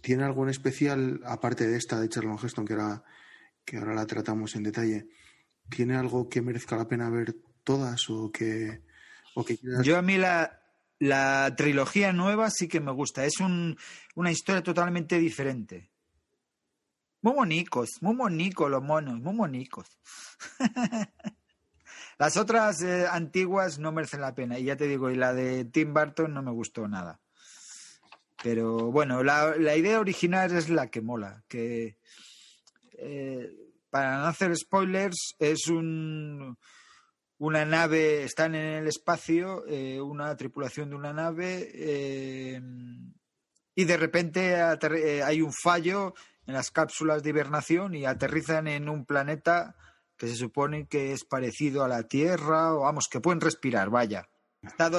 [0.00, 3.02] tiene algo en especial, aparte de esta de Charlton Heston, que, era,
[3.64, 5.08] que ahora la tratamos en detalle,
[5.68, 8.82] ¿tiene algo que merezca la pena ver todas o que,
[9.34, 10.62] o que quieras- Yo a mí la,
[10.98, 13.24] la trilogía nueva sí que me gusta.
[13.24, 13.76] Es un,
[14.14, 15.90] una historia totalmente diferente.
[17.22, 18.14] Muy monicos, muy
[18.70, 19.86] los monos, muy monicos.
[22.20, 24.58] Las otras eh, antiguas no merecen la pena.
[24.58, 27.18] Y ya te digo, y la de Tim Burton no me gustó nada.
[28.42, 31.42] Pero bueno, la, la idea original es la que mola.
[31.48, 31.96] Que
[32.98, 33.50] eh,
[33.88, 36.58] para no hacer spoilers, es un,
[37.38, 42.60] una nave, están en el espacio, eh, una tripulación de una nave,
[43.74, 46.12] y de repente hay un fallo
[46.46, 49.74] en las cápsulas de hibernación y aterrizan en un planeta
[50.20, 54.28] que se supone que es parecido a la Tierra, o vamos, que pueden respirar, vaya.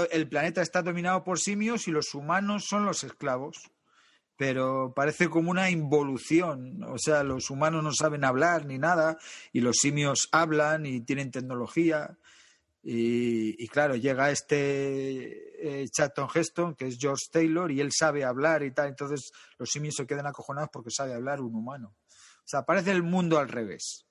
[0.10, 3.72] El planeta está dominado por simios y los humanos son los esclavos.
[4.36, 6.84] Pero parece como una involución.
[6.86, 9.20] O sea, los humanos no saben hablar ni nada,
[9.54, 12.18] y los simios hablan y tienen tecnología.
[12.82, 15.88] Y, claro, llega este eh,
[16.34, 18.88] Heston, que es George Taylor, y él sabe hablar y tal.
[18.88, 21.94] Entonces los simios se quedan acojonados porque sabe hablar un humano.
[22.40, 24.08] O sea, parece el mundo al revés.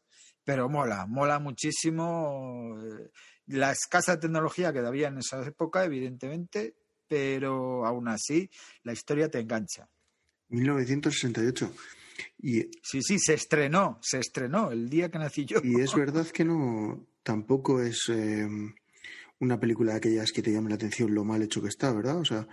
[0.51, 2.77] Pero mola, mola muchísimo.
[2.83, 3.09] eh,
[3.47, 6.75] La escasa tecnología que había en esa época, evidentemente,
[7.07, 8.51] pero aún así
[8.83, 9.89] la historia te engancha.
[10.49, 11.73] 1968.
[12.39, 15.61] Y, Sí, sí, se estrenó, se estrenó el día que nací yo.
[15.63, 18.49] y es verdad que no, tampoco es eh,
[19.39, 22.19] una película de aquellas que te llame la atención lo mal hecho que está, ¿verdad?
[22.19, 22.49] O sea,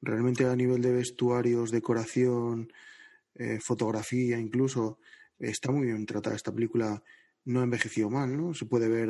[0.00, 2.72] realmente a nivel de vestuarios, decoración,
[3.34, 4.98] eh, fotografía incluso,
[5.38, 7.02] está muy bien tratada esta película.
[7.44, 8.54] No ha envejecido mal, ¿no?
[8.54, 9.08] Se puede ver.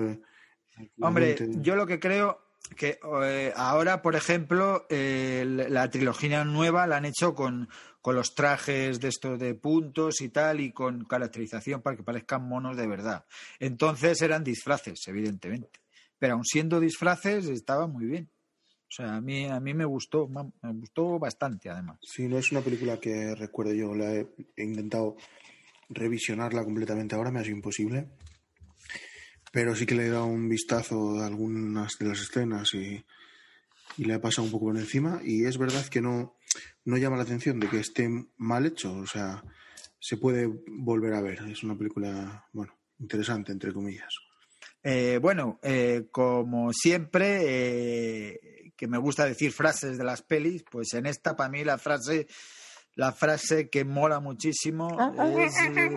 [0.79, 2.41] eh, Hombre, yo lo que creo
[2.77, 7.69] que eh, ahora, por ejemplo, eh, la trilogía nueva la han hecho con,
[8.01, 12.49] con los trajes de estos de puntos y tal, y con caracterización para que parezcan
[12.49, 13.25] monos de verdad.
[13.61, 15.81] Entonces eran disfraces, evidentemente.
[16.19, 18.31] Pero aun siendo disfraces, estaba muy bien.
[18.89, 21.99] O sea, a mí, a mí me gustó, me gustó bastante, además.
[22.03, 25.17] Sí, no es una película que recuerdo yo, la he, he intentado
[25.89, 28.09] revisionarla completamente ahora, me ha sido imposible.
[29.55, 33.05] Pero sí que le he dado un vistazo a algunas de las escenas y,
[33.97, 35.21] y le he pasado un poco por encima.
[35.23, 36.35] Y es verdad que no,
[36.85, 38.93] no llama la atención de que esté mal hecho.
[38.97, 39.45] O sea,
[40.01, 41.39] se puede volver a ver.
[41.49, 44.13] Es una película, bueno, interesante, entre comillas.
[44.83, 50.93] Eh, bueno, eh, como siempre, eh, que me gusta decir frases de las pelis, pues
[50.95, 52.27] en esta para mí la frase,
[52.97, 54.89] la frase que mola muchísimo
[55.39, 55.91] es, eh,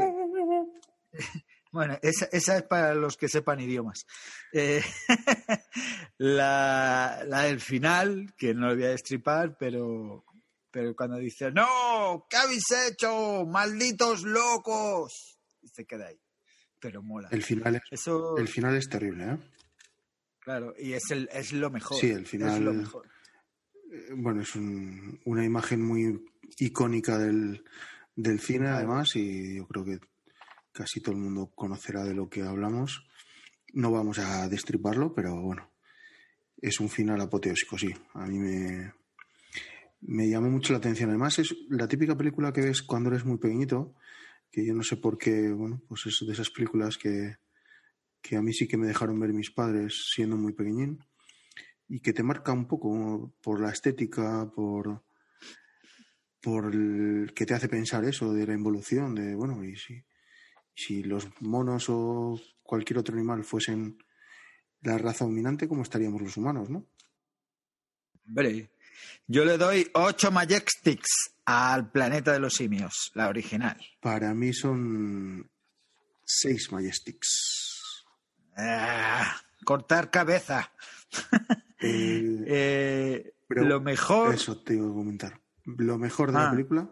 [1.72, 4.06] bueno, esa, esa es para los que sepan idiomas.
[4.54, 4.82] Eh,
[6.18, 10.26] la, la del final, que no lo voy a destripar, pero,
[10.72, 13.46] pero cuando dice, no, ¿qué habéis hecho?
[13.46, 15.38] Malditos locos.
[15.62, 16.20] Y se queda ahí.
[16.80, 17.28] Pero mola.
[17.32, 19.38] El final es, Eso, el final es terrible, ¿eh?
[20.40, 21.98] claro, y es, el, es lo mejor.
[22.00, 23.08] Sí, el Es final- lo mejor.
[23.92, 26.24] Eh, Bueno, es un- una imagen muy
[26.60, 27.64] icónica del,
[28.16, 28.78] del cine, Claro.
[28.78, 30.00] además, y yo creo que
[30.78, 33.08] casi todo el mundo conocerá de lo que hablamos.
[33.74, 35.72] No vamos a destriparlo, pero bueno,
[36.62, 37.92] es un final apoteósico, sí.
[38.14, 38.94] A mí me,
[40.02, 41.10] me llamó mucho la atención.
[41.10, 43.96] Además, es la típica película que ves cuando eres muy pequeñito,
[44.52, 47.38] que yo no sé por qué, bueno, pues es de esas películas que,
[48.22, 51.00] que a mí sí que me dejaron ver mis padres siendo muy pequeñín
[51.90, 55.04] y que te marca un poco por la estética, por,
[56.40, 60.04] por el que te hace pensar eso de la involución, de bueno, y si,
[60.78, 63.98] si los monos o cualquier otro animal fuesen
[64.82, 66.86] la raza dominante, ¿cómo estaríamos los humanos, no?
[68.28, 68.70] Hombre,
[69.26, 73.78] yo le doy 8 Majestics al planeta de los simios, la original.
[74.02, 75.50] Para mí son
[76.24, 78.06] seis Majestics.
[78.56, 79.36] Ah,
[79.66, 80.72] cortar cabeza.
[81.80, 85.40] Eh, Eh, Pero lo mejor, eso te iba a comentar.
[85.64, 86.52] Lo mejor de la Ah.
[86.52, 86.90] película,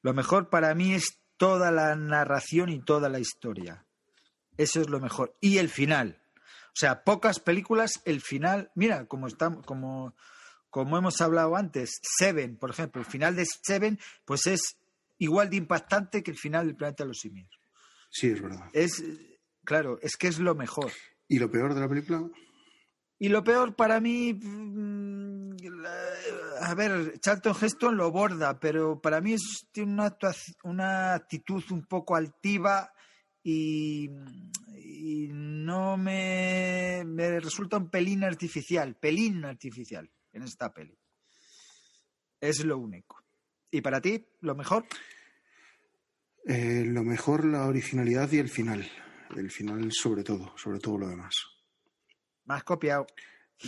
[0.00, 3.84] lo mejor para mí es toda la narración y toda la historia.
[4.56, 5.36] Eso es lo mejor.
[5.40, 6.20] Y el final.
[6.68, 8.70] O sea, pocas películas, el final.
[8.74, 10.14] Mira, como estamos, como,
[10.70, 14.60] como hemos hablado antes, Seven, por ejemplo, el final de Seven, pues es
[15.18, 17.48] igual de impactante que el final del planeta de los simios.
[18.10, 18.68] sí, es verdad.
[18.72, 19.02] Es,
[19.64, 20.92] claro, es que es lo mejor.
[21.28, 22.28] ¿Y lo peor de la película?
[23.18, 25.56] Y lo peor para mí, mm,
[26.60, 29.96] a ver, Charlton Heston lo borda, pero para mí es, tiene
[30.64, 32.92] una, actitud un poco altiva
[33.42, 34.10] y,
[34.74, 40.98] y no me, me resulta un pelín artificial, pelín artificial en esta peli.
[42.40, 43.24] Es lo único.
[43.70, 44.84] ¿Y para ti, lo mejor?
[46.46, 48.88] Eh, lo mejor la originalidad y el final.
[49.34, 51.34] El final sobre todo, sobre todo lo demás.
[52.44, 53.06] Más copiado.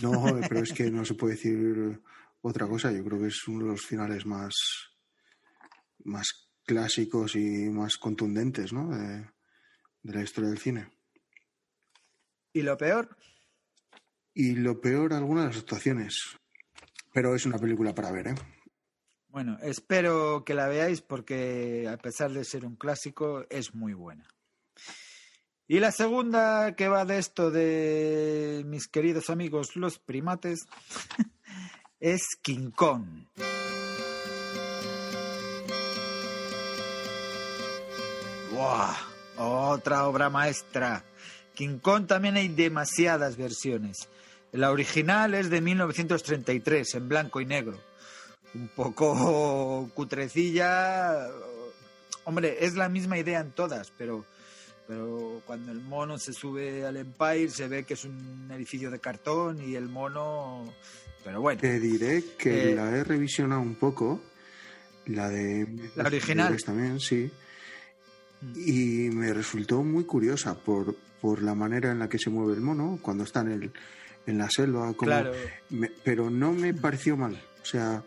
[0.01, 2.01] No, pero es que no se puede decir
[2.41, 2.93] otra cosa.
[2.93, 4.55] Yo creo que es uno de los finales más,
[6.05, 8.89] más clásicos y más contundentes ¿no?
[8.89, 9.27] de,
[10.03, 10.89] de la historia del cine.
[12.53, 13.17] ¿Y lo peor?
[14.35, 16.39] Y lo peor, algunas de las actuaciones.
[17.13, 18.35] Pero es una película para ver, ¿eh?
[19.29, 24.27] Bueno, espero que la veáis porque a pesar de ser un clásico es muy buena.
[25.67, 30.67] Y la segunda que va de esto de mis queridos amigos los primates
[32.01, 33.05] es King Kong.
[38.53, 38.97] ¡Buah!
[39.37, 41.05] Otra obra maestra.
[41.55, 44.09] King Kong también hay demasiadas versiones.
[44.53, 47.79] La original es de 1933, en blanco y negro
[48.55, 51.29] un poco cutrecilla.
[52.25, 54.25] Hombre, es la misma idea en todas, pero,
[54.87, 59.01] pero cuando el mono se sube al Empire se ve que es un edificio de
[59.01, 60.73] cartón y el mono...
[61.29, 64.23] Pero bueno, Te diré que Eh, la he revisionado un poco.
[65.05, 65.67] La de.
[65.95, 66.57] La original.
[66.65, 67.31] También, sí.
[68.41, 68.53] Mm.
[68.57, 72.63] Y me resultó muy curiosa por, por la manera en la que se mueve el
[72.63, 73.71] mono cuando está en, el,
[74.27, 74.87] en la selva.
[74.95, 75.33] Como, claro,
[75.69, 77.39] me- pero no me pareció mal.
[77.61, 78.03] O sea,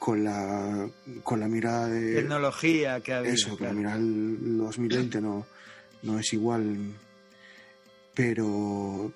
[0.00, 0.88] con la,
[1.22, 2.16] con la mirada de.
[2.16, 3.32] tecnología que había.
[3.32, 3.74] Eso, claro.
[3.76, 5.46] mira, el 2020 no,
[6.02, 6.94] no es igual.
[8.12, 9.12] Pero,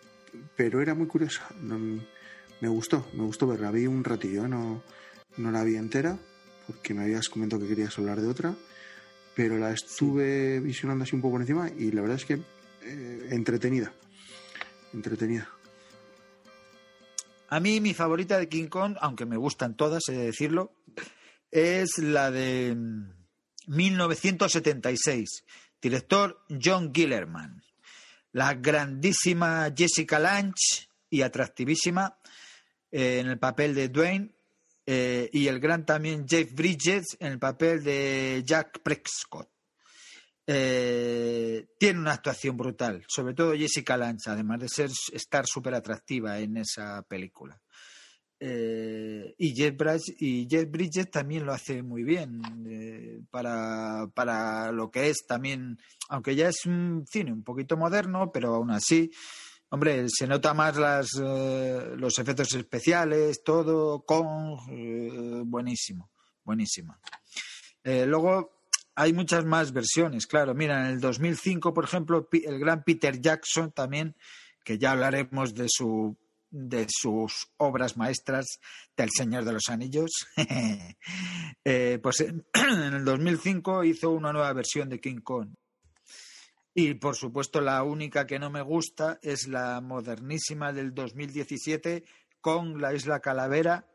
[0.56, 1.48] pero era muy curiosa.
[1.60, 2.00] No-
[2.62, 3.72] me gustó, me gustó verla.
[3.72, 4.84] Vi un ratillo, no,
[5.36, 6.16] no la vi entera,
[6.68, 8.54] porque me habías comentado que querías hablar de otra.
[9.34, 12.40] Pero la estuve visionando así un poco por encima y la verdad es que
[12.82, 13.92] eh, entretenida.
[14.94, 15.50] Entretenida.
[17.48, 20.72] A mí mi favorita de King Kong, aunque me gustan todas, he de decirlo,
[21.50, 23.10] es la de mm,
[23.66, 25.44] 1976.
[25.80, 27.60] Director John Gillerman.
[28.30, 32.18] La grandísima Jessica Lange y atractivísima
[32.92, 34.30] eh, en el papel de Dwayne
[34.86, 39.48] eh, y el gran también Jeff Bridges en el papel de Jack Prescott.
[40.46, 46.38] Eh, tiene una actuación brutal, sobre todo Jessica Lange, además de ser estar súper atractiva
[46.38, 47.60] en esa película.
[48.44, 55.24] Eh, y, Jeff Bridges, también lo hace muy bien eh, para, para lo que es
[55.28, 55.78] también,
[56.08, 59.12] aunque ya es un cine un poquito moderno, pero aún así,
[59.72, 66.10] hombre, se nota más las, eh, los efectos especiales, todo con eh, buenísimo.
[67.82, 70.54] Eh, luego hay muchas más versiones, claro.
[70.54, 74.14] Mira, en el 2005, por ejemplo, el gran Peter Jackson también,
[74.62, 76.16] que ya hablaremos de su
[76.54, 78.44] de sus obras maestras
[78.94, 80.10] del Señor de los Anillos,
[81.64, 85.48] eh, pues en, en el 2005 hizo una nueva versión de King Kong.
[86.74, 92.04] Y por supuesto la única que no me gusta es la modernísima del 2017
[92.40, 93.86] con la Isla Calavera.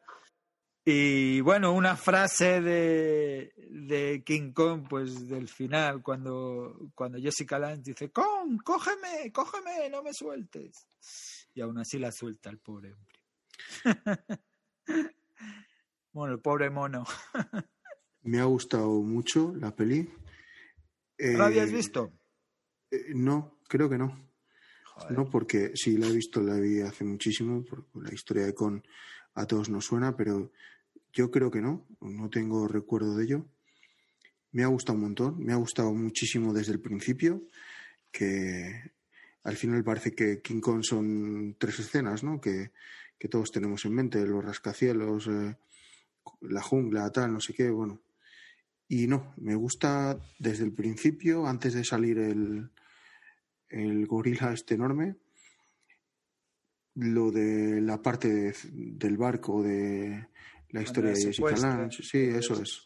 [0.85, 7.81] Y bueno, una frase de, de King Kong, pues del final, cuando, cuando Jessica Lange
[7.91, 10.87] dice, Kong, cógeme, cógeme, no me sueltes.
[11.53, 13.19] Y aún así la suelta el pobre hombre.
[16.13, 17.03] bueno, el pobre mono.
[18.23, 20.09] Me ha gustado mucho la peli.
[21.17, 22.11] ¿Lo habías Eh, visto?
[22.91, 24.27] Eh, no, creo que no.
[24.83, 25.17] Joder.
[25.17, 28.83] No, porque sí la he visto, la vi hace muchísimo, porque la historia de Con
[29.35, 30.51] a todos nos suena, pero
[31.13, 33.45] yo creo que no, no tengo recuerdo de ello.
[34.51, 37.43] Me ha gustado un montón, me ha gustado muchísimo desde el principio,
[38.11, 38.91] que
[39.43, 42.41] al final parece que King Kong son tres escenas, ¿no?
[42.41, 42.71] Que,
[43.17, 45.55] que todos tenemos en mente, los rascacielos, eh,
[46.41, 48.01] la jungla, tal, no sé qué, bueno.
[48.89, 52.69] Y no, me gusta desde el principio, antes de salir el,
[53.69, 55.15] el gorila este enorme,
[56.95, 60.27] lo de la parte de- del barco, de
[60.69, 62.83] la historia de Jessica Lange, sí, eso es.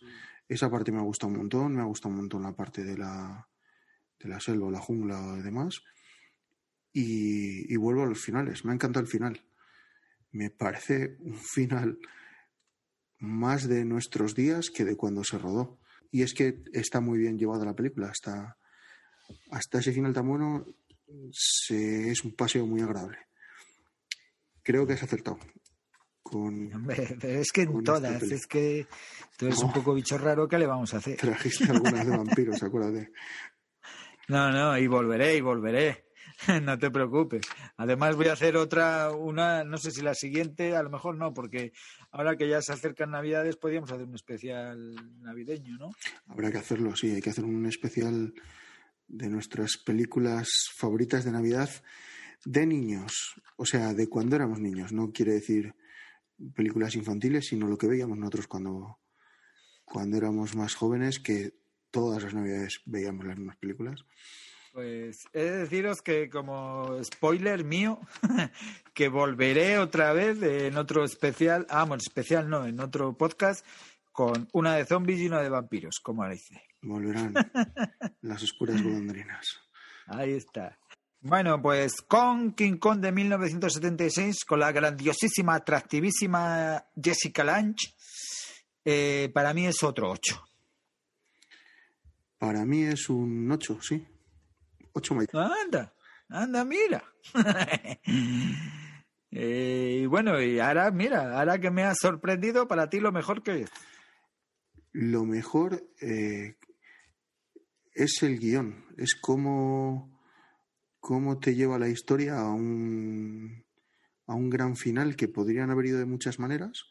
[0.49, 2.97] Esa parte me ha gustado un montón, me ha gustado un montón la parte de
[2.97, 3.47] la,
[4.19, 5.81] de la selva, la jungla y demás.
[6.93, 9.41] Y, y vuelvo a los finales, me ha encantado el final.
[10.31, 11.99] Me parece un final
[13.19, 15.79] más de nuestros días que de cuando se rodó.
[16.11, 18.57] Y es que está muy bien llevada la película, hasta,
[19.49, 20.65] hasta ese final tan bueno
[21.31, 23.17] se- es un paseo muy agradable.
[24.63, 25.39] Creo que has acertado.
[26.21, 28.87] Con, Hombre, pero es que en todas, es que
[29.37, 29.73] tú eres un No.
[29.73, 31.17] poco bicho raro, ¿qué le vamos a hacer?
[31.17, 33.11] trajiste algunas de vampiros, acuérdate.
[34.27, 36.05] No, no, y volveré, y volveré.
[36.63, 37.41] No te preocupes.
[37.77, 41.33] Además voy a hacer otra, una, no sé si la siguiente, a lo mejor no,
[41.33, 41.71] porque
[42.11, 45.89] ahora que ya se acercan Navidades podríamos hacer un especial navideño, ¿no?
[46.27, 48.33] Habrá que hacerlo, sí, hay que hacer un especial
[49.07, 51.69] de nuestras películas favoritas de Navidad
[52.45, 54.91] de niños, o sea, de cuando éramos niños.
[54.91, 55.75] No quiere decir
[56.55, 58.99] películas infantiles, sino lo que veíamos nosotros cuando,
[59.85, 61.53] cuando éramos más jóvenes, que
[61.91, 64.05] todas las Navidades veíamos las mismas películas.
[64.73, 67.99] Pues he de deciros que como spoiler mío,
[68.93, 73.65] que volveré otra vez en otro especial, ah, bueno, especial no, en otro podcast,
[74.13, 76.63] con una de zombies y una de vampiros, como dice.
[76.81, 77.33] Volverán
[78.21, 79.45] las oscuras golondrinas.
[80.07, 80.77] Ahí está.
[81.19, 87.93] Bueno, pues con King Kong de 1976, con la grandiosísima, atractivísima Jessica Lange,
[88.85, 90.43] eh, para mí es otro 8.
[92.39, 94.07] Para mí es un 8, sí.
[94.93, 95.93] 8 Anda,
[96.29, 97.03] anda, mira.
[99.33, 103.41] Eh, y bueno, y ahora, mira, ahora que me has sorprendido, para ti lo mejor
[103.43, 103.69] que es.
[104.91, 106.57] Lo mejor eh,
[107.93, 110.19] es el guion, es cómo,
[110.99, 113.63] cómo te lleva la historia a un,
[114.27, 116.83] a un gran final que podrían haber ido de muchas maneras,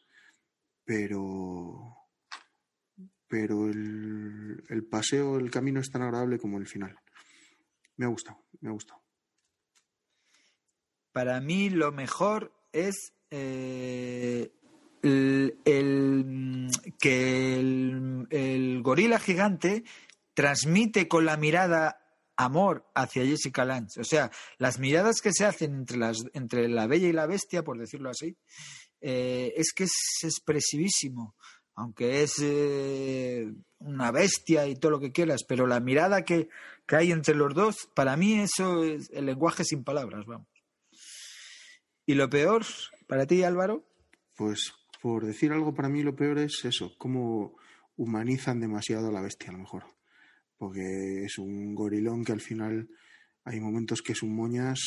[0.83, 1.95] pero,
[3.27, 6.97] pero el, el paseo, el camino es tan agradable como el final.
[8.01, 8.15] Me ha
[8.61, 8.75] me ha.
[11.11, 14.51] Para mí lo mejor es eh,
[15.03, 19.83] el, el- que el, el gorila gigante
[20.33, 21.99] transmite con la mirada
[22.37, 23.99] amor hacia Jessica Lange.
[24.01, 27.63] O sea, las miradas que se hacen entre, las, entre la bella y la bestia,
[27.63, 28.35] por decirlo así,
[28.99, 29.93] eh, es que es
[30.23, 31.35] expresivísimo.
[31.75, 33.49] Aunque es eh,
[33.79, 36.49] una bestia y todo lo que quieras, pero la mirada que,
[36.91, 40.49] que hay entre los dos, para mí eso es el lenguaje sin palabras, vamos.
[42.05, 42.65] Y lo peor,
[43.07, 43.87] para ti, Álvaro,
[44.35, 47.55] Pues por decir algo, para mí lo peor es eso, cómo
[47.95, 49.85] humanizan demasiado a la bestia a lo mejor.
[50.57, 52.89] Porque es un gorilón que al final
[53.45, 54.79] hay momentos que es un moñas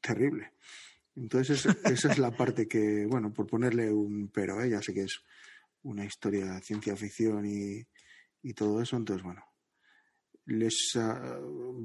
[0.00, 0.54] terrible.
[1.14, 4.70] Entonces es- esa es la parte que, bueno, por ponerle un pero, ¿eh?
[4.70, 5.20] ya sé que es
[5.82, 7.86] una historia de ciencia ficción y,
[8.42, 9.44] y todo eso, entonces bueno,
[10.46, 11.38] les ah,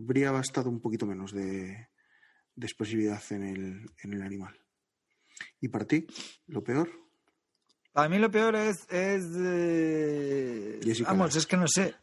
[0.04, 1.90] habría bastado un poquito menos de,
[2.56, 4.60] de explosividad en el, en el animal.
[5.62, 6.06] ¿Y para ti,
[6.48, 6.90] lo peor?
[7.92, 11.96] Para mí lo peor es, es eh, vamos, es que no sé,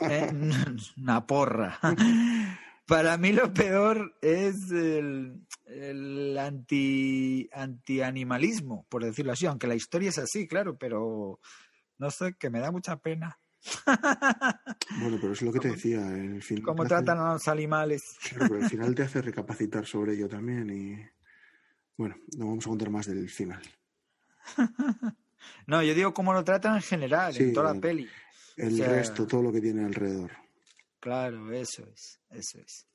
[0.00, 0.30] eh,
[0.96, 1.78] una porra.
[2.86, 10.10] Para mí lo peor es el, el anti antianimalismo, por decirlo así, aunque la historia
[10.10, 11.40] es así, claro, pero
[11.96, 13.38] no sé, que me da mucha pena
[15.00, 16.06] Bueno, pero es lo que te decía.
[16.16, 18.02] El final cómo hace- tratan a los animales.
[18.28, 21.08] Claro, pero el final te hace recapacitar sobre ello también y...
[21.96, 23.62] Bueno, no vamos a contar más del final.
[25.66, 28.08] No, yo digo cómo lo tratan en general, Sí, en toda la el- peli.
[28.56, 30.30] El O sea- resto, todo lo que tiene alrededor.
[31.00, 32.86] Claro, eso es, eso es.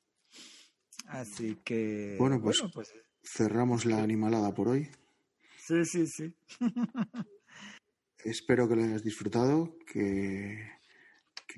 [1.08, 2.94] Así que Bueno, pues- pues
[3.24, 4.90] Cerramos la animalada por hoy.
[5.58, 6.34] sí, sí, sí.
[8.24, 10.80] Espero que lo hayas disfrutado, que...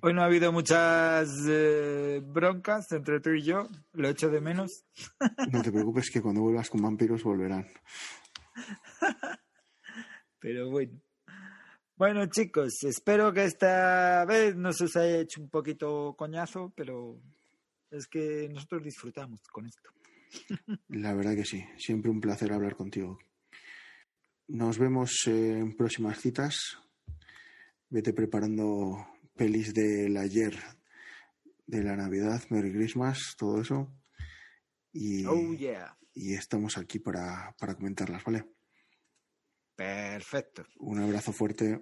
[0.01, 4.85] Hoy no ha habido muchas eh, broncas entre tú y yo, lo echo de menos.
[5.51, 7.67] No te preocupes que cuando vuelvas con vampiros volverán.
[10.39, 11.01] Pero bueno.
[11.95, 17.21] Bueno, chicos, espero que esta vez no se os haya hecho un poquito coñazo, pero
[17.91, 19.91] es que nosotros disfrutamos con esto.
[20.89, 23.19] La verdad que sí, siempre un placer hablar contigo.
[24.53, 26.77] Nos vemos en próximas citas.
[27.89, 30.57] Vete preparando pelis del ayer,
[31.65, 33.87] de la Navidad, Merry Christmas, todo eso.
[34.91, 35.97] Y, Oh, yeah.
[36.13, 38.43] y estamos aquí para, para comentarlas, ¿vale?
[39.75, 40.65] Perfecto.
[40.79, 41.81] Un abrazo fuerte.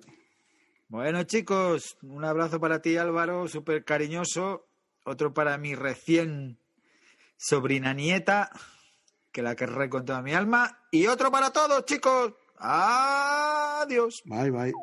[0.90, 4.68] Bueno, chicos, un abrazo para ti, Álvaro, súper cariñoso.
[5.06, 6.60] Otro para mi recién
[7.36, 8.52] sobrina nieta,
[9.32, 10.84] que la querré con toda mi alma.
[10.92, 12.34] Y otro para todos, chicos.
[12.60, 14.22] Adiós.
[14.26, 14.74] Bye, bye.